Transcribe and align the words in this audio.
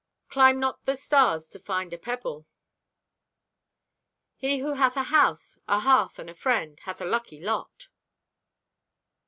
"Climb 0.29 0.59
not 0.59 0.83
the 0.87 0.95
stars 0.95 1.47
to 1.49 1.59
find 1.59 1.93
a 1.93 1.97
pebble." 1.99 2.47
"He 4.35 4.57
who 4.57 4.73
hath 4.73 4.97
a 4.97 5.03
house, 5.03 5.59
a 5.67 5.81
hearth 5.81 6.17
and 6.17 6.27
a 6.27 6.33
friend 6.33 6.79
hath 6.85 7.01
a 7.01 7.05
lucky 7.05 7.39
lot." 7.39 7.87